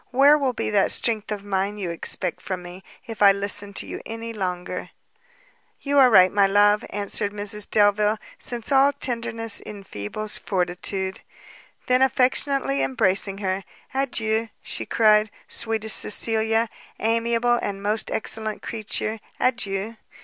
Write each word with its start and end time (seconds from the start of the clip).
where 0.09 0.35
will 0.35 0.51
be 0.51 0.71
that 0.71 0.89
strength 0.89 1.31
of 1.31 1.43
mind 1.43 1.79
you 1.79 1.91
expect 1.91 2.41
from 2.41 2.63
me, 2.63 2.81
if 3.05 3.21
I 3.21 3.31
listen 3.31 3.71
to 3.75 3.85
you 3.85 4.01
any 4.03 4.33
longer!" 4.33 4.89
"You 5.79 5.99
are 5.99 6.09
right, 6.09 6.31
my 6.31 6.47
love," 6.47 6.83
answered 6.89 7.31
Mrs 7.31 7.69
Delvile, 7.69 8.17
"since 8.39 8.71
all 8.71 8.93
tenderness 8.93 9.61
enfeebles 9.63 10.39
fortitude." 10.39 11.21
Then 11.85 12.01
affectionately 12.01 12.81
embracing 12.81 13.37
her, 13.45 13.63
"Adieu," 13.93 14.49
she 14.63 14.87
cried, 14.87 15.29
"sweetest 15.47 15.97
Cecilia, 15.99 16.67
amiable 16.99 17.59
and 17.61 17.83
most 17.83 18.09
excellent 18.09 18.63
creature, 18.63 19.19
adieu! 19.39 19.97